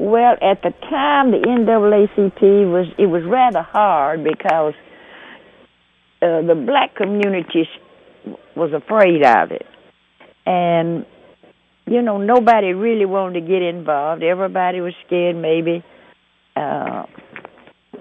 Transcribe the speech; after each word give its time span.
Well, 0.00 0.32
at 0.40 0.62
the 0.62 0.70
time, 0.88 1.30
the 1.30 1.36
NAACP 1.36 2.72
was 2.72 2.86
it 2.98 3.04
was 3.04 3.22
rather 3.24 3.60
hard 3.60 4.24
because 4.24 4.72
uh, 6.22 6.40
the 6.40 6.54
black 6.54 6.94
community 6.94 7.68
was 8.56 8.72
afraid 8.72 9.22
of 9.22 9.50
it, 9.50 9.66
and 10.46 11.04
you 11.86 12.00
know 12.00 12.16
nobody 12.16 12.72
really 12.72 13.04
wanted 13.04 13.40
to 13.40 13.46
get 13.46 13.60
involved. 13.60 14.22
Everybody 14.22 14.80
was 14.80 14.94
scared 15.06 15.36
maybe 15.36 15.84
uh, 16.56 17.04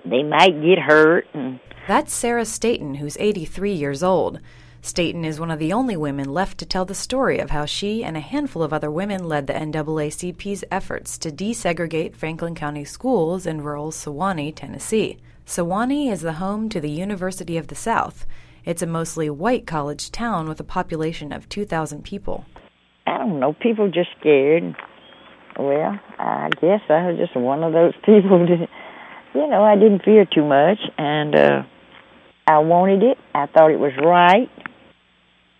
they 0.05 0.23
might 0.23 0.61
get 0.61 0.79
hurt. 0.79 1.27
And... 1.33 1.59
That's 1.85 2.13
Sarah 2.13 2.45
Staten, 2.45 2.95
who's 2.95 3.17
83 3.19 3.73
years 3.73 4.03
old. 4.03 4.39
Staten 4.81 5.25
is 5.25 5.39
one 5.39 5.51
of 5.51 5.59
the 5.59 5.73
only 5.73 5.97
women 5.97 6.33
left 6.33 6.57
to 6.59 6.65
tell 6.65 6.85
the 6.85 6.95
story 6.95 7.39
of 7.39 7.49
how 7.49 7.65
she 7.65 8.03
and 8.03 8.15
a 8.15 8.21
handful 8.21 8.63
of 8.63 8.71
other 8.71 8.89
women 8.89 9.27
led 9.27 9.47
the 9.47 9.53
NAACP's 9.53 10.63
efforts 10.71 11.17
to 11.17 11.31
desegregate 11.31 12.15
Franklin 12.15 12.55
County 12.55 12.85
schools 12.85 13.45
in 13.45 13.61
rural 13.61 13.91
Sewanee, 13.91 14.55
Tennessee. 14.55 15.17
Sewanee 15.45 16.09
is 16.11 16.21
the 16.21 16.33
home 16.33 16.69
to 16.69 16.79
the 16.79 16.89
University 16.89 17.57
of 17.57 17.67
the 17.67 17.75
South. 17.75 18.25
It's 18.63 18.81
a 18.81 18.87
mostly 18.87 19.29
white 19.29 19.67
college 19.67 20.11
town 20.11 20.47
with 20.47 20.59
a 20.61 20.63
population 20.63 21.33
of 21.33 21.49
2,000 21.49 22.03
people. 22.03 22.45
I 23.05 23.17
don't 23.17 23.39
know, 23.39 23.53
people 23.53 23.89
just 23.91 24.09
scared. 24.19 24.75
Well, 25.57 25.99
I 26.17 26.49
guess 26.61 26.81
I 26.87 27.07
was 27.07 27.17
just 27.17 27.35
one 27.35 27.63
of 27.63 27.73
those 27.73 27.93
people 28.05 28.45
that, 28.47 28.69
you 29.35 29.47
know, 29.47 29.63
I 29.63 29.75
didn't 29.75 30.03
fear 30.03 30.25
too 30.25 30.45
much, 30.45 30.79
and 30.97 31.35
uh, 31.35 31.63
I 32.47 32.59
wanted 32.59 33.03
it. 33.03 33.17
I 33.35 33.47
thought 33.47 33.71
it 33.71 33.79
was 33.79 33.93
right, 34.03 34.49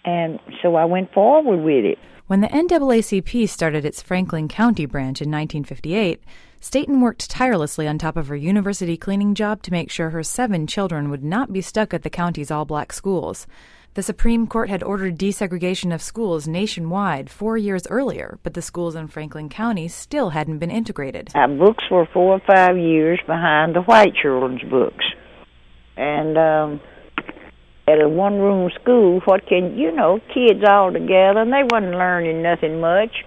and 0.06 0.40
so 0.62 0.76
I 0.76 0.86
went 0.86 1.14
forward 1.14 1.64
with 1.64 1.86
it. 1.86 1.98
When 2.28 2.42
the 2.42 2.48
NAACP 2.48 3.50
started 3.50 3.86
its 3.86 4.04
Franklin 4.04 4.48
County 4.48 4.86
branch 4.86 5.20
in 5.20 5.32
1958, 5.32 6.22
Staten 6.60 7.02
worked 7.02 7.30
tirelessly 7.30 7.88
on 7.88 7.98
top 7.98 8.18
of 8.18 8.28
her 8.28 8.36
university 8.36 8.98
cleaning 8.98 9.34
job 9.34 9.64
to 9.64 9.72
make 9.72 9.90
sure 9.90 10.12
her 10.12 10.24
seven 10.24 10.68
children 10.68 11.10
would 11.10 11.24
not 11.24 11.52
be 11.52 11.62
stuck 11.62 11.94
at 11.94 12.04
the 12.04 12.10
county's 12.10 12.52
all 12.52 12.66
black 12.66 12.94
schools. 12.94 13.48
The 13.96 14.04
Supreme 14.04 14.46
Court 14.46 14.70
had 14.70 14.84
ordered 14.84 15.18
desegregation 15.18 15.94
of 15.94 16.02
schools 16.02 16.48
nationwide 16.48 17.30
four 17.30 17.58
years 17.58 17.88
earlier, 17.88 18.38
but 18.44 18.54
the 18.54 18.62
schools 18.62 18.94
in 18.94 19.08
Franklin 19.08 19.50
County 19.50 19.88
still 19.88 20.30
hadn't 20.30 20.60
been 20.60 20.70
integrated. 20.70 21.32
Our 21.34 21.48
books 21.48 21.84
were 21.90 22.08
four 22.14 22.36
or 22.36 22.42
five 22.46 22.78
years 22.78 23.20
behind 23.26 23.76
the 23.76 23.82
white 23.82 24.14
children's 24.22 24.62
books. 24.70 25.06
And 25.98 26.38
um, 26.38 26.82
at 27.90 28.02
a 28.02 28.08
one 28.08 28.40
room 28.40 28.70
school, 28.82 29.22
what 29.26 29.46
can, 29.48 29.78
you 29.78 29.92
know, 29.92 30.20
kids 30.34 30.64
all 30.68 30.92
together, 30.92 31.42
and 31.42 31.52
they 31.52 31.64
wasn't 31.64 31.94
learning 31.94 32.44
nothing 32.44 32.80
much. 32.80 33.26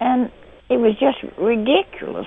And 0.00 0.30
it 0.68 0.78
was 0.78 0.92
just 0.98 1.18
ridiculous. 1.38 2.26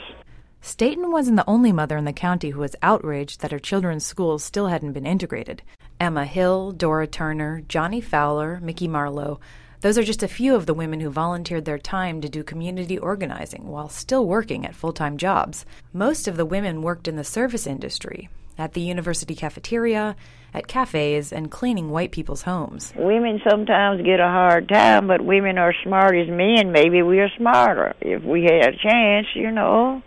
Staten 0.62 1.12
wasn't 1.12 1.38
the 1.38 1.50
only 1.50 1.72
mother 1.72 1.98
in 1.98 2.06
the 2.06 2.14
county 2.14 2.50
who 2.50 2.62
was 2.62 2.76
outraged 2.82 3.42
that 3.42 3.52
her 3.52 3.60
children's 3.60 4.06
schools 4.06 4.44
still 4.44 4.68
hadn't 4.68 4.94
been 4.94 5.06
integrated. 5.06 5.62
Emma 6.00 6.26
Hill, 6.26 6.72
Dora 6.72 7.06
Turner, 7.06 7.62
Johnnie 7.68 8.02
Fowler, 8.02 8.60
Mickey 8.62 8.88
Marlow, 8.88 9.40
those 9.82 10.00
are 10.00 10.04
just 10.04 10.24
a 10.24 10.28
few 10.28 10.56
of 10.56 10.66
the 10.66 10.74
women 10.74 11.00
who 11.00 11.12
volunteered 11.12 11.66
their 11.66 11.78
time 11.78 12.20
to 12.22 12.28
do 12.28 12.44
community 12.44 12.98
organizing 12.98 13.68
while 13.68 13.88
still 13.88 14.26
working 14.26 14.66
at 14.66 14.74
full 14.74 14.94
time 14.94 15.18
jobs. 15.18 15.64
Most 15.94 16.28
of 16.28 16.38
the 16.38 16.46
women 16.46 16.82
worked 16.82 17.08
in 17.08 17.18
the 17.18 17.24
service 17.24 17.68
industry, 17.68 18.30
at 18.58 18.74
the 18.74 18.82
university 18.82 19.36
cafeteria, 19.36 20.16
at 20.54 20.68
cafes, 20.68 21.34
and 21.34 21.52
cleaning 21.52 21.90
white 21.90 22.12
people's 22.12 22.44
homes. 22.44 22.94
Women 22.96 23.42
sometimes 23.48 24.02
get 24.04 24.20
a 24.20 24.28
hard 24.28 24.70
time, 24.70 25.08
but 25.08 25.24
women 25.24 25.58
are 25.58 25.74
smart 25.84 26.16
as 26.16 26.28
men. 26.30 26.72
Maybe 26.72 27.02
we 27.02 27.20
are 27.20 27.30
smarter 27.38 27.94
if 28.02 28.24
we 28.24 28.44
had 28.44 28.74
a 28.74 28.78
chance, 28.78 29.28
you 29.36 29.52
know. 29.52 30.02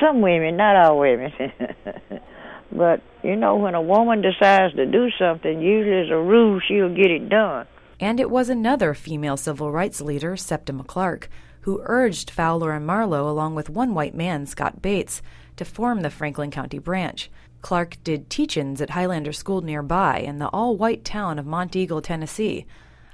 Some 0.00 0.20
women, 0.20 0.56
not 0.56 0.76
all 0.76 0.98
women. 0.98 1.32
but, 2.72 3.02
you 3.22 3.36
know, 3.36 3.56
when 3.56 3.74
a 3.74 3.82
woman 3.82 4.22
decides 4.22 4.74
to 4.74 4.86
do 4.86 5.08
something, 5.18 5.60
usually 5.60 6.02
as 6.02 6.10
a 6.10 6.16
rule, 6.16 6.60
she'll 6.66 6.94
get 6.94 7.10
it 7.10 7.28
done. 7.28 7.66
And 8.00 8.20
it 8.20 8.30
was 8.30 8.50
another 8.50 8.92
female 8.92 9.36
civil 9.36 9.70
rights 9.70 10.00
leader, 10.00 10.36
Septima 10.36 10.84
Clark, 10.84 11.30
who 11.60 11.80
urged 11.84 12.30
Fowler 12.30 12.72
and 12.72 12.86
Marlow, 12.86 13.30
along 13.30 13.54
with 13.54 13.70
one 13.70 13.94
white 13.94 14.14
man, 14.14 14.46
Scott 14.46 14.82
Bates, 14.82 15.22
to 15.56 15.64
form 15.64 16.02
the 16.02 16.10
Franklin 16.10 16.50
County 16.50 16.78
branch. 16.78 17.30
Clark 17.62 17.96
did 18.04 18.30
teach 18.30 18.56
ins 18.56 18.80
at 18.80 18.90
Highlander 18.90 19.32
School 19.32 19.60
nearby 19.60 20.18
in 20.18 20.38
the 20.38 20.48
all 20.48 20.76
white 20.76 21.04
town 21.04 21.38
of 21.38 21.46
Monteagle, 21.46 22.02
Tennessee. 22.02 22.66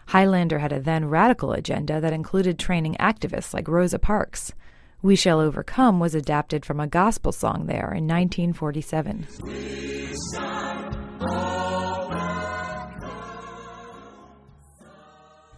Highlander 0.09 0.59
had 0.59 0.73
a 0.73 0.81
then 0.81 1.07
radical 1.07 1.53
agenda 1.53 2.01
that 2.01 2.13
included 2.13 2.59
training 2.59 2.97
activists 3.01 3.55
like 3.55 3.69
Rosa 3.69 3.99
Parks. 3.99 4.53
We 5.01 5.17
Shall 5.17 5.41
Overcome 5.41 5.99
was 6.01 6.15
adapted 6.15 6.65
from 6.65 6.79
a 6.81 6.87
gospel 6.87 7.33
song 7.33 7.67
there 7.67 7.93
in 7.93 8.07
1947. 8.07 9.27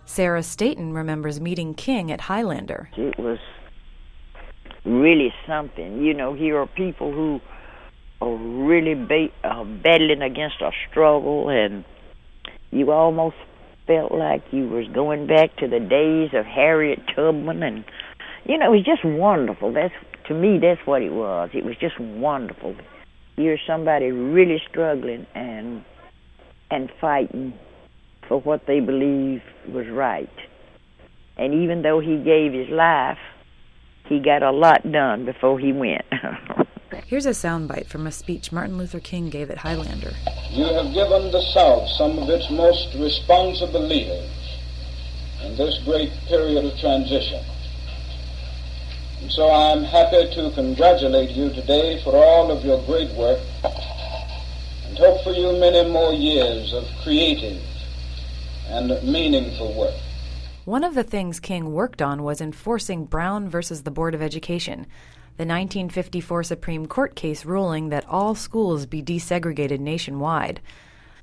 Sarah 0.06 0.42
Staten 0.44 0.92
remembers 0.92 1.40
meeting 1.40 1.74
King 1.74 2.12
at 2.12 2.20
Highlander. 2.20 2.88
It 2.96 3.18
was 3.18 3.38
really 4.84 5.32
something. 5.46 6.04
You 6.04 6.14
know, 6.14 6.34
here 6.34 6.56
are 6.56 6.68
people 6.68 7.12
who 7.12 7.40
are 8.24 8.36
really 8.36 8.94
ba- 8.94 9.32
uh, 9.44 9.64
battling 9.64 10.22
against 10.22 10.60
a 10.60 10.70
struggle, 10.90 11.48
and 11.48 11.84
you 12.70 12.90
almost 12.90 13.36
felt 13.86 14.12
like 14.12 14.42
you 14.50 14.68
was 14.68 14.86
going 14.94 15.26
back 15.26 15.56
to 15.56 15.68
the 15.68 15.80
days 15.80 16.30
of 16.32 16.46
Harriet 16.46 17.00
Tubman 17.14 17.62
and 17.62 17.84
you 18.46 18.58
know, 18.58 18.66
it 18.72 18.76
was 18.76 18.84
just 18.84 19.04
wonderful. 19.04 19.72
That's 19.72 19.94
to 20.28 20.34
me, 20.34 20.58
that's 20.58 20.80
what 20.86 21.02
it 21.02 21.12
was. 21.12 21.50
It 21.54 21.64
was 21.64 21.76
just 21.80 21.98
wonderful. 21.98 22.74
Hear 23.36 23.58
somebody 23.66 24.10
really 24.10 24.60
struggling 24.68 25.26
and 25.34 25.84
and 26.70 26.90
fighting 27.00 27.54
for 28.28 28.40
what 28.40 28.66
they 28.66 28.80
believe 28.80 29.42
was 29.68 29.86
right. 29.90 30.30
And 31.36 31.54
even 31.54 31.82
though 31.82 32.00
he 32.00 32.16
gave 32.16 32.52
his 32.52 32.68
life, 32.70 33.18
he 34.08 34.20
got 34.20 34.42
a 34.42 34.50
lot 34.50 34.90
done 34.90 35.24
before 35.24 35.58
he 35.58 35.72
went. 35.72 36.04
Here's 37.06 37.26
a 37.26 37.30
soundbite 37.30 37.86
from 37.86 38.06
a 38.06 38.12
speech 38.12 38.52
Martin 38.52 38.78
Luther 38.78 39.00
King 39.00 39.30
gave 39.30 39.50
at 39.50 39.58
Highlander. 39.58 40.12
You 40.50 40.64
have 40.64 40.92
given 40.94 41.30
the 41.30 41.42
South 41.52 41.88
some 41.90 42.18
of 42.18 42.28
its 42.28 42.50
most 42.50 42.94
responsible 42.94 43.80
leaders 43.80 44.30
in 45.42 45.56
this 45.56 45.78
great 45.84 46.12
period 46.28 46.64
of 46.64 46.78
transition. 46.78 47.44
And 49.20 49.30
so 49.32 49.50
I'm 49.50 49.84
happy 49.84 50.28
to 50.34 50.50
congratulate 50.54 51.30
you 51.30 51.50
today 51.50 52.02
for 52.02 52.14
all 52.16 52.50
of 52.50 52.64
your 52.64 52.84
great 52.84 53.10
work 53.16 53.40
and 54.86 54.98
hope 54.98 55.24
for 55.24 55.32
you 55.32 55.58
many 55.58 55.90
more 55.90 56.12
years 56.12 56.72
of 56.72 56.84
creative 57.02 57.62
and 58.68 58.88
meaningful 59.02 59.72
work. 59.74 59.94
One 60.64 60.84
of 60.84 60.94
the 60.94 61.02
things 61.02 61.40
King 61.40 61.72
worked 61.72 62.00
on 62.00 62.22
was 62.22 62.40
enforcing 62.40 63.04
Brown 63.04 63.48
versus 63.48 63.82
the 63.82 63.90
Board 63.90 64.14
of 64.14 64.22
Education, 64.22 64.86
the 65.36 65.42
1954 65.42 66.44
Supreme 66.44 66.86
Court 66.86 67.16
case 67.16 67.44
ruling 67.44 67.88
that 67.88 68.08
all 68.08 68.34
schools 68.36 68.86
be 68.86 69.02
desegregated 69.02 69.80
nationwide. 69.80 70.60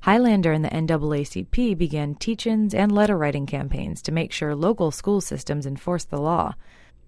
Highlander 0.02 0.52
and 0.52 0.64
the 0.64 0.68
NAACP 0.68 1.78
began 1.78 2.16
teach 2.16 2.46
ins 2.46 2.74
and 2.74 2.92
letter 2.92 3.16
writing 3.16 3.46
campaigns 3.46 4.02
to 4.02 4.12
make 4.12 4.30
sure 4.30 4.54
local 4.54 4.90
school 4.90 5.20
systems 5.20 5.64
enforced 5.64 6.10
the 6.10 6.20
law. 6.20 6.54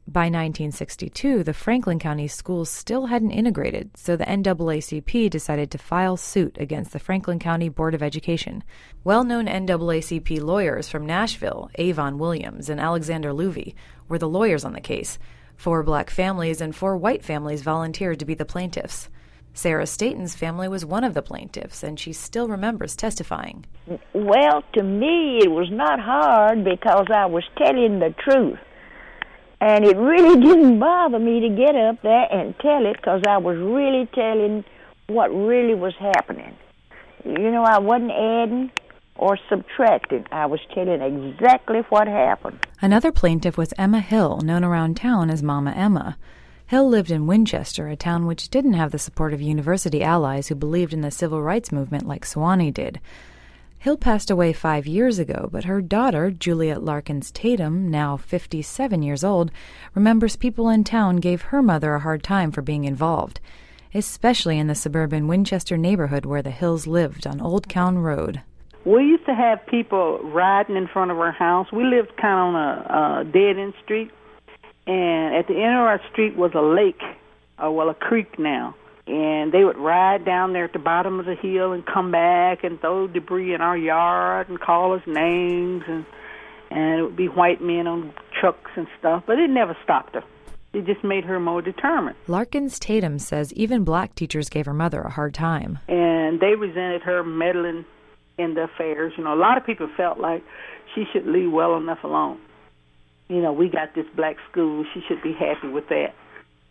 By 0.07 0.27
1962, 0.27 1.45
the 1.45 1.55
Franklin 1.55 1.99
County 1.99 2.29
schools 2.29 2.69
still 2.71 3.07
hadn't 3.07 3.31
integrated, 3.31 3.97
so 3.97 4.17
the 4.17 4.27
NAACP 4.27 5.29
decided 5.31 5.71
to 5.71 5.79
file 5.79 6.17
suit 6.17 6.57
against 6.61 6.93
the 6.93 6.99
Franklin 6.99 7.39
County 7.39 7.69
Board 7.69 7.95
of 7.95 8.03
Education. 8.03 8.63
Well 9.03 9.25
known 9.25 9.47
NAACP 9.47 10.43
lawyers 10.43 10.89
from 10.89 11.05
Nashville, 11.05 11.71
Avon 11.77 12.19
Williams 12.19 12.69
and 12.69 12.81
Alexander 12.81 13.33
Looby, 13.33 13.75
were 14.09 14.19
the 14.19 14.29
lawyers 14.29 14.65
on 14.65 14.75
the 14.75 14.81
case. 14.81 15.19
Four 15.57 15.83
black 15.83 16.11
families 16.11 16.61
and 16.61 16.75
four 16.75 16.97
white 16.97 17.25
families 17.25 17.63
volunteered 17.63 18.19
to 18.19 18.25
be 18.25 18.35
the 18.35 18.45
plaintiffs. 18.45 19.09
Sarah 19.57 19.87
Staten's 19.87 20.35
family 20.35 20.67
was 20.67 20.85
one 20.85 21.05
of 21.05 21.15
the 21.15 21.23
plaintiffs, 21.23 21.85
and 21.85 21.99
she 21.99 22.13
still 22.13 22.49
remembers 22.49 22.97
testifying. 22.97 23.65
Well, 24.13 24.65
to 24.73 24.83
me, 24.83 25.39
it 25.39 25.51
was 25.51 25.69
not 25.71 26.01
hard 26.01 26.65
because 26.65 27.07
I 27.15 27.27
was 27.27 27.45
telling 27.57 28.01
the 28.01 28.13
truth. 28.19 28.59
And 29.61 29.85
it 29.85 29.97
really 29.97 30.41
didn't 30.47 30.81
bother 30.81 31.21
me 31.21 31.41
to 31.41 31.49
get 31.51 31.77
up 31.77 32.03
there 32.03 32.27
and 32.33 32.59
tell 32.59 32.85
it 32.85 32.97
because 32.97 33.23
I 33.29 33.39
was 33.39 33.57
really 33.57 34.07
telling 34.13 34.65
what 35.07 35.29
really 35.29 35.75
was 35.75 35.95
happening. 36.01 36.57
You 37.25 37.51
know, 37.53 37.63
I 37.63 37.79
wasn't 37.79 38.11
adding 38.11 38.73
or 39.17 39.39
subtracting. 39.49 40.27
I 40.33 40.47
was 40.47 40.61
telling 40.75 41.01
exactly 41.01 41.81
what 41.89 42.09
happened. 42.09 42.67
Another 42.81 43.13
plaintiff 43.13 43.57
was 43.57 43.75
Emma 43.79 44.01
Hill, 44.01 44.41
known 44.41 44.65
around 44.65 44.97
town 44.97 45.31
as 45.31 45.43
Mama 45.43 45.73
Emma. 45.73 46.17
Hill 46.67 46.89
lived 46.89 47.11
in 47.11 47.27
Winchester, 47.27 47.89
a 47.89 47.97
town 47.97 48.27
which 48.27 48.49
didn't 48.49 48.73
have 48.73 48.91
the 48.91 48.99
support 48.99 49.33
of 49.33 49.43
university 49.43 50.03
allies 50.03 50.49
who 50.49 50.55
believed 50.55 50.93
in 50.93 51.03
the 51.03 51.11
civil 51.11 51.43
rights 51.43 51.71
movement 51.71 52.07
like 52.07 52.25
Sewanee 52.25 52.73
did. 52.73 53.01
Hill 53.79 53.99
passed 53.99 54.31
away 54.31 54.55
five 54.55 54.87
years 54.87 55.19
ago, 55.19 55.51
but 55.53 55.65
her 55.65 55.83
daughter, 55.83 56.31
Juliet 56.31 56.83
Larkins 56.83 57.31
Tatum, 57.31 57.91
now 57.91 58.17
57 58.17 59.03
years 59.03 59.23
old, 59.23 59.51
remembers 59.95 60.37
people 60.37 60.71
in 60.71 60.85
town 60.85 61.17
gave 61.17 61.43
her 61.43 61.63
mother 61.63 61.95
a 61.95 62.01
hard 62.01 62.23
time 62.23 62.51
for 62.51 62.63
being 62.63 62.85
involved, 62.85 63.41
especially 63.93 64.59
in 64.59 64.69
the 64.69 64.75
suburban 64.75 65.29
Winchester 65.29 65.77
neighborhood 65.77 66.25
where 66.25 66.41
the 66.41 66.51
Hills 66.51 66.87
lived 66.87 67.27
on 67.27 67.43
Old 67.43 67.69
Cowan 67.69 67.99
Road. 67.99 68.41
We 68.85 69.05
used 69.05 69.27
to 69.27 69.35
have 69.35 69.65
people 69.67 70.19
riding 70.23 70.77
in 70.77 70.89
front 70.89 71.11
of 71.11 71.19
our 71.19 71.33
house. 71.33 71.69
We 71.73 71.85
lived 71.85 72.17
kind 72.17 72.35
of 72.35 72.55
on 72.55 72.55
a, 72.55 73.21
a 73.21 73.25
dead 73.25 73.59
end 73.59 73.75
street, 73.83 74.11
and 74.87 75.35
at 75.35 75.47
the 75.47 75.55
end 75.55 75.75
of 75.75 75.81
our 75.81 76.01
street 76.13 76.37
was 76.37 76.53
a 76.55 76.61
lake, 76.61 77.03
or 77.59 77.75
well, 77.75 77.89
a 77.89 77.95
creek 77.95 78.39
now 78.39 78.75
and 79.07 79.53
they 79.53 79.65
would 79.65 79.77
ride 79.77 80.25
down 80.25 80.53
there 80.53 80.65
at 80.65 80.73
the 80.73 80.79
bottom 80.79 81.21
of 81.21 81.27
the 81.27 81.35
hill 81.35 81.73
and 81.73 81.85
come 81.85 82.11
back 82.11 82.65
and 82.65 82.81
throw 82.81 83.07
debris 83.07 83.53
in 83.53 83.61
our 83.61 83.77
yard 83.77 84.49
and 84.49 84.59
call 84.59 84.95
us 84.95 85.03
names 85.07 85.83
and 85.87 86.07
and 86.71 86.99
it 86.99 87.03
would 87.03 87.17
be 87.17 87.29
white 87.29 87.61
men 87.61 87.87
on 87.87 88.13
trucks 88.41 88.71
and 88.75 88.89
stuff, 88.99 89.23
but 89.27 89.39
it 89.39 89.49
never 89.49 89.77
stopped 89.85 90.15
her. 90.15 90.25
It 90.73 90.87
just 90.87 91.05
made 91.05 91.23
her 91.25 91.39
more 91.39 91.63
determined. 91.63 92.17
Larkins 92.27 92.81
Tatum 92.81 93.21
says 93.21 93.53
even 93.53 93.85
black 93.85 94.17
teachers 94.17 94.49
gave 94.49 94.67
her 94.67 94.75
mother 94.75 95.03
a 95.03 95.11
hard 95.11 95.35
time. 95.35 95.79
And 95.87 96.41
they 96.41 96.57
resented 96.57 97.03
her 97.03 97.23
meddling 97.23 97.85
in 98.39 98.55
the 98.55 98.65
affairs. 98.65 99.13
You 99.17 99.25
know, 99.25 99.35
a 99.35 99.37
lot 99.37 99.59
of 99.59 99.67
people 99.67 99.89
felt 99.97 100.19
like 100.19 100.43
she 100.95 101.05
should 101.13 101.27
leave 101.27 101.51
well 101.53 101.77
enough 101.77 102.05
alone. 102.05 102.41
You 103.29 103.41
know, 103.41 103.53
we 103.53 103.69
got 103.69 103.95
this 103.95 104.07
black 104.15 104.37
school. 104.51 104.85
She 104.93 105.01
should 105.09 105.23
be 105.23 105.33
happy 105.33 105.69
with 105.69 105.89
that 105.89 106.15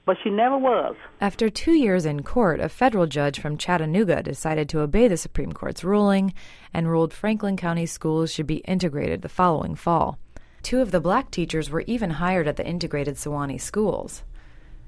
but 0.05 0.17
she 0.23 0.29
never 0.29 0.57
was. 0.57 0.95
After 1.21 1.49
two 1.49 1.73
years 1.73 2.05
in 2.05 2.23
court, 2.23 2.59
a 2.59 2.69
federal 2.69 3.07
judge 3.07 3.39
from 3.39 3.57
Chattanooga 3.57 4.21
decided 4.21 4.67
to 4.69 4.81
obey 4.81 5.07
the 5.07 5.17
Supreme 5.17 5.53
Court's 5.53 5.83
ruling 5.83 6.33
and 6.73 6.89
ruled 6.89 7.13
Franklin 7.13 7.55
County 7.55 7.85
schools 7.85 8.31
should 8.31 8.47
be 8.47 8.57
integrated 8.57 9.21
the 9.21 9.29
following 9.29 9.75
fall. 9.75 10.17
Two 10.61 10.81
of 10.81 10.91
the 10.91 10.99
black 10.99 11.31
teachers 11.31 11.69
were 11.69 11.83
even 11.87 12.11
hired 12.11 12.47
at 12.47 12.57
the 12.57 12.65
integrated 12.65 13.15
Sewanee 13.15 13.59
schools. 13.59 14.23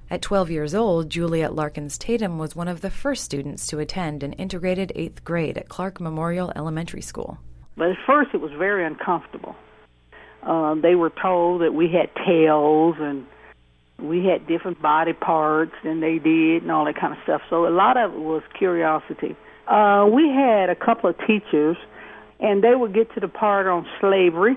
At 0.10 0.22
12 0.22 0.52
years 0.52 0.76
old, 0.76 1.10
Juliet 1.10 1.56
Larkins 1.56 1.98
Tatum 1.98 2.38
was 2.38 2.56
one 2.56 2.68
of 2.68 2.82
the 2.82 2.92
first 2.92 3.24
students 3.24 3.66
to 3.68 3.80
attend 3.80 4.22
an 4.22 4.34
integrated 4.34 4.92
eighth 4.94 5.24
grade 5.24 5.58
at 5.58 5.68
Clark 5.68 6.00
Memorial 6.00 6.52
Elementary 6.56 7.02
School. 7.02 7.40
But 7.76 7.90
at 7.90 7.98
first, 8.06 8.30
it 8.34 8.40
was 8.40 8.52
very 8.52 8.86
uncomfortable. 8.86 9.56
Uh, 10.44 10.76
they 10.76 10.94
were 10.94 11.10
told 11.10 11.62
that 11.62 11.74
we 11.74 11.90
had 11.90 12.10
tails 12.24 12.96
and 13.00 13.26
we 13.98 14.24
had 14.26 14.46
different 14.46 14.80
body 14.80 15.14
parts 15.14 15.74
than 15.84 16.02
they 16.02 16.20
did 16.20 16.62
and 16.62 16.72
all 16.72 16.86
that 16.86 17.00
kind 17.00 17.14
of 17.14 17.20
stuff. 17.24 17.42
So 17.50 17.68
a 17.68 17.70
lot 17.70 17.98
of 17.98 18.14
it 18.14 18.20
was 18.20 18.44
curiosity. 18.54 19.36
Uh, 19.68 20.08
we 20.12 20.30
had 20.30 20.70
a 20.70 20.76
couple 20.76 21.10
of 21.10 21.18
teachers, 21.26 21.78
and 22.40 22.64
they 22.64 22.76
would 22.76 22.94
get 22.94 23.12
to 23.16 23.20
the 23.20 23.28
part 23.28 23.66
on 23.66 23.88
slavery, 24.00 24.56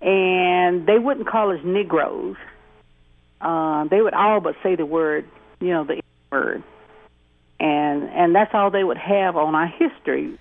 and 0.00 0.84
they 0.86 0.98
wouldn't 0.98 1.28
call 1.28 1.52
us 1.52 1.60
Negroes. 1.64 2.34
Uh, 3.40 3.84
they 3.84 4.00
would 4.00 4.14
all 4.14 4.40
but 4.40 4.56
say 4.62 4.76
the 4.76 4.86
word, 4.86 5.28
you 5.60 5.68
know, 5.68 5.84
the 5.84 6.00
word, 6.32 6.62
and 7.60 8.04
and 8.10 8.34
that's 8.34 8.50
all 8.54 8.70
they 8.70 8.84
would 8.84 8.98
have 8.98 9.36
on 9.36 9.54
our 9.54 9.68
history. 9.68 10.38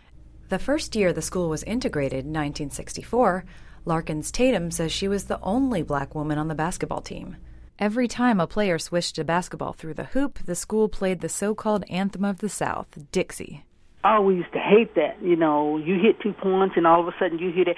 The 0.49 0.59
first 0.59 0.95
year 0.95 1.11
the 1.11 1.21
school 1.21 1.49
was 1.49 1.63
integrated, 1.63 2.25
1964, 2.25 3.43
Larkins 3.85 4.31
Tatum 4.31 4.71
says 4.71 4.91
she 4.91 5.07
was 5.07 5.25
the 5.25 5.39
only 5.41 5.83
black 5.83 6.15
woman 6.15 6.37
on 6.37 6.47
the 6.47 6.55
basketball 6.55 7.01
team. 7.01 7.37
Every 7.79 8.07
time 8.07 8.39
a 8.39 8.47
player 8.47 8.79
swished 8.79 9.19
a 9.19 9.23
basketball 9.23 9.73
through 9.73 9.93
the 9.93 10.05
hoop, 10.05 10.39
the 10.45 10.55
school 10.55 10.89
played 10.89 11.21
the 11.21 11.29
so 11.29 11.53
called 11.53 11.83
Anthem 11.89 12.25
of 12.25 12.39
the 12.39 12.49
South, 12.49 12.87
Dixie. 13.11 13.66
Oh, 14.09 14.21
we 14.21 14.35
used 14.35 14.53
to 14.53 14.59
hate 14.59 14.95
that. 14.95 15.21
You 15.21 15.35
know, 15.35 15.77
you 15.77 15.99
hit 15.99 16.21
two 16.21 16.31
points 16.31 16.75
and 16.77 16.87
all 16.87 17.01
of 17.01 17.07
a 17.07 17.13
sudden 17.19 17.39
you 17.39 17.51
hear 17.51 17.65
that, 17.65 17.75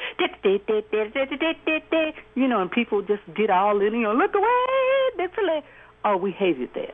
you 2.35 2.47
know, 2.47 2.61
and 2.61 2.69
people 2.69 3.01
just 3.01 3.23
get 3.35 3.49
all 3.49 3.81
in, 3.81 3.93
you 3.93 4.03
know, 4.03 4.13
look 4.13 4.35
away. 4.35 5.63
Oh, 6.05 6.17
we 6.17 6.31
hated 6.31 6.69
that. 6.75 6.93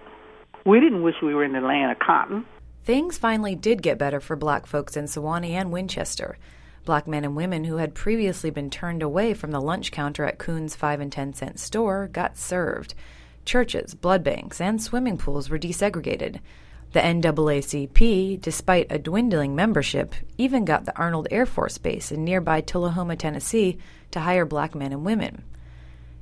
We 0.65 0.79
didn't 0.79 1.03
wish 1.03 1.15
we 1.21 1.35
were 1.35 1.43
in 1.43 1.51
the 1.51 1.59
land 1.59 1.91
of 1.91 1.99
cotton. 1.99 2.45
Things 2.85 3.17
finally 3.17 3.55
did 3.55 3.81
get 3.81 3.97
better 3.97 4.21
for 4.21 4.37
black 4.37 4.65
folks 4.65 4.95
in 4.95 5.05
Sewanee 5.05 5.51
and 5.51 5.69
Winchester. 5.69 6.37
Black 6.85 7.05
men 7.05 7.25
and 7.25 7.35
women 7.35 7.65
who 7.65 7.77
had 7.77 7.93
previously 7.93 8.51
been 8.51 8.69
turned 8.69 9.03
away 9.03 9.33
from 9.33 9.51
the 9.51 9.59
lunch 9.59 9.91
counter 9.91 10.23
at 10.23 10.37
Kuhn's 10.37 10.75
5 10.75 11.01
and 11.01 11.11
10 11.11 11.33
cent 11.33 11.59
store 11.59 12.07
got 12.07 12.37
served. 12.37 12.93
Churches, 13.43 13.95
blood 13.95 14.23
banks, 14.23 14.61
and 14.61 14.81
swimming 14.81 15.17
pools 15.17 15.49
were 15.49 15.59
desegregated. 15.59 16.39
The 16.95 17.01
NAACP, 17.01 18.41
despite 18.41 18.87
a 18.89 18.97
dwindling 18.97 19.53
membership, 19.53 20.15
even 20.37 20.63
got 20.63 20.85
the 20.85 20.97
Arnold 20.97 21.27
Air 21.29 21.45
Force 21.45 21.77
Base 21.77 22.09
in 22.09 22.23
nearby 22.23 22.61
Tullahoma, 22.61 23.17
Tennessee, 23.17 23.77
to 24.11 24.21
hire 24.21 24.45
black 24.45 24.73
men 24.73 24.93
and 24.93 25.05
women. 25.05 25.43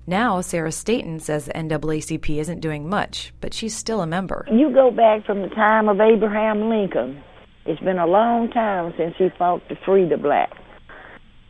Now, 0.07 0.41
Sarah 0.41 0.71
Staten 0.71 1.19
says 1.19 1.45
the 1.45 1.53
NAACP 1.53 2.39
isn't 2.39 2.59
doing 2.59 2.89
much, 2.89 3.33
but 3.39 3.53
she's 3.53 3.75
still 3.75 4.01
a 4.01 4.07
member. 4.07 4.47
You 4.51 4.73
go 4.73 4.89
back 4.89 5.25
from 5.25 5.43
the 5.43 5.49
time 5.49 5.87
of 5.87 6.01
Abraham 6.01 6.69
Lincoln 6.69 7.23
it's 7.65 7.79
been 7.79 7.97
a 7.97 8.07
long 8.07 8.49
time 8.49 8.93
since 8.97 9.15
he 9.17 9.29
fought 9.37 9.67
to 9.69 9.75
free 9.85 10.07
the 10.07 10.17
blacks. 10.17 10.57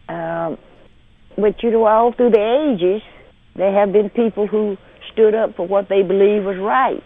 Um, 0.09 0.57
but 1.35 1.63
you 1.63 1.71
know, 1.71 1.85
all 1.85 2.13
through 2.13 2.31
the 2.31 2.73
ages, 2.73 3.01
there 3.55 3.73
have 3.73 3.91
been 3.91 4.09
people 4.09 4.45
who 4.45 4.77
stood 5.11 5.33
up 5.33 5.55
for 5.55 5.65
what 5.65 5.89
they 5.89 6.03
believe 6.03 6.43
was 6.43 6.57
right. 6.59 7.03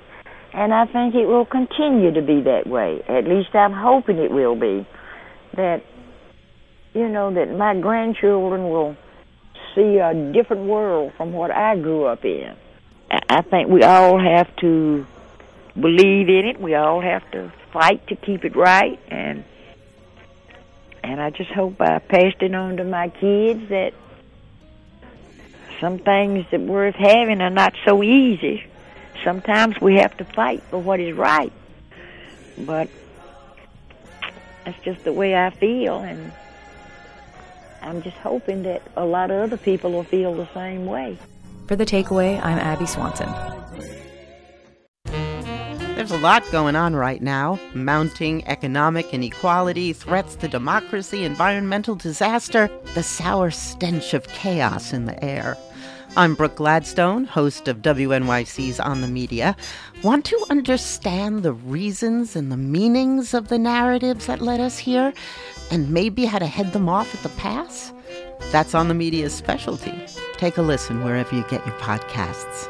And 0.58 0.74
I 0.74 0.88
think 0.88 1.14
it 1.14 1.28
will 1.28 1.46
continue 1.46 2.12
to 2.14 2.22
be 2.24 2.42
that 2.42 2.66
way. 2.66 3.04
At 3.08 3.26
least 3.26 3.54
I'm 3.54 3.74
hoping 3.74 4.18
it 4.18 4.32
will 4.32 4.56
be. 4.56 4.88
That, 5.56 5.84
you 6.96 7.08
know, 7.08 7.32
that 7.32 7.56
my 7.56 7.80
grandchildren 7.80 8.64
will 8.64 8.98
see 9.76 10.00
a 10.00 10.16
different 10.34 10.64
world 10.64 11.14
from 11.16 11.32
what 11.32 11.52
I 11.52 11.76
grew 11.76 12.06
up 12.06 12.26
in. 12.26 12.56
I 13.12 13.44
think 13.44 13.70
we 13.70 13.84
all 13.84 14.20
have 14.20 14.54
to 14.58 15.06
believe 15.80 16.28
in 16.28 16.48
it. 16.48 16.60
We 16.60 16.74
all 16.74 17.02
have 17.02 17.30
to 17.32 17.54
fight 17.72 18.08
to 18.08 18.16
keep 18.16 18.44
it 18.44 18.56
right, 18.56 19.00
and 19.10 19.46
and 21.04 21.22
I 21.22 21.30
just 21.30 21.52
hope 21.52 21.80
I 21.80 22.00
passed 22.00 22.42
it 22.42 22.54
on 22.54 22.78
to 22.78 22.84
my 22.84 23.10
kids 23.10 23.70
that 23.70 23.94
some 25.80 26.00
things 26.00 26.48
that 26.52 26.60
worth 26.60 26.96
having 26.96 27.42
are 27.42 27.52
not 27.52 27.76
so 27.86 28.02
easy. 28.02 28.66
Sometimes 29.24 29.80
we 29.82 29.96
have 29.96 30.16
to 30.18 30.26
fight 30.26 30.64
for 30.70 30.80
what 30.80 31.00
is 31.00 31.16
right, 31.16 31.52
but 32.60 32.90
that's 34.64 34.82
just 34.84 35.04
the 35.04 35.14
way 35.14 35.36
I 35.36 35.50
feel, 35.50 36.00
and 36.00 36.32
I'm 37.82 38.02
just 38.02 38.18
hoping 38.18 38.64
that 38.64 38.82
a 38.96 39.06
lot 39.06 39.32
of 39.32 39.42
other 39.42 39.58
people 39.58 39.92
will 39.92 40.04
feel 40.04 40.36
the 40.36 40.48
same 40.54 40.86
way. 40.86 41.18
For 41.68 41.76
the 41.76 41.86
takeaway, 41.86 42.44
I'm 42.44 42.60
Abby 42.60 42.86
Swanson. 42.86 43.30
There's 45.96 46.12
a 46.12 46.18
lot 46.20 46.50
going 46.52 46.76
on 46.76 46.96
right 46.96 47.22
now 47.22 47.60
mounting 47.74 48.48
economic 48.48 49.14
inequality, 49.14 49.94
threats 49.94 50.36
to 50.36 50.48
democracy, 50.48 51.24
environmental 51.24 51.96
disaster, 51.96 52.70
the 52.94 53.04
sour 53.04 53.52
stench 53.52 54.14
of 54.14 54.28
chaos 54.28 54.94
in 54.94 55.06
the 55.06 55.22
air. 55.24 55.58
I'm 56.18 56.34
Brooke 56.34 56.56
Gladstone, 56.56 57.26
host 57.26 57.68
of 57.68 57.84
WNYC's 57.84 58.80
On 58.80 59.02
the 59.02 59.08
Media. 59.08 59.56
Want 60.02 60.26
to 60.26 60.46
understand 60.50 61.44
the 61.44 61.54
reasons 61.54 62.36
and 62.36 62.52
the 62.52 62.58
meanings 62.58 63.36
of 63.36 63.50
the 63.50 63.60
narratives 63.60 64.26
that 64.26 64.42
led 64.42 64.60
us 64.60 64.80
here, 64.80 65.14
and 65.70 65.92
maybe 65.92 66.26
how 66.26 66.40
to 66.40 66.48
head 66.48 66.74
them 66.74 66.90
off 66.90 67.14
at 67.14 67.22
the 67.22 67.30
pass? 67.38 67.94
That's 68.52 68.74
On 68.74 68.88
the 68.88 68.96
Media's 68.96 69.32
specialty. 69.32 69.94
Take 70.38 70.58
a 70.58 70.64
listen 70.64 71.04
wherever 71.04 71.36
you 71.36 71.44
get 71.52 71.64
your 71.68 71.76
podcasts. 71.76 72.68